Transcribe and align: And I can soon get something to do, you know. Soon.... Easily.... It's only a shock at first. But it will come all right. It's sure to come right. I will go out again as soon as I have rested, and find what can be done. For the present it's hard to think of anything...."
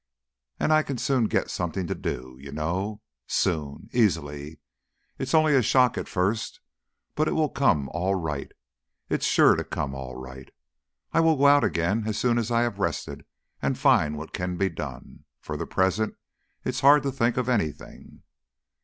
And 0.59 0.73
I 0.73 0.81
can 0.81 0.97
soon 0.97 1.25
get 1.25 1.51
something 1.51 1.85
to 1.85 1.93
do, 1.93 2.35
you 2.39 2.51
know. 2.51 3.01
Soon.... 3.27 3.87
Easily.... 3.93 4.59
It's 5.19 5.35
only 5.35 5.53
a 5.53 5.61
shock 5.61 5.95
at 5.95 6.07
first. 6.07 6.59
But 7.13 7.27
it 7.27 7.33
will 7.33 7.49
come 7.49 7.87
all 7.89 8.15
right. 8.15 8.51
It's 9.09 9.27
sure 9.27 9.55
to 9.55 9.63
come 9.63 9.93
right. 9.93 10.49
I 11.13 11.19
will 11.19 11.37
go 11.37 11.45
out 11.45 11.63
again 11.63 12.05
as 12.07 12.17
soon 12.17 12.39
as 12.39 12.49
I 12.49 12.61
have 12.61 12.79
rested, 12.79 13.25
and 13.61 13.77
find 13.77 14.17
what 14.17 14.33
can 14.33 14.57
be 14.57 14.69
done. 14.69 15.25
For 15.39 15.55
the 15.55 15.67
present 15.67 16.15
it's 16.65 16.79
hard 16.79 17.03
to 17.03 17.11
think 17.11 17.37
of 17.37 17.47
anything...." 17.47 18.23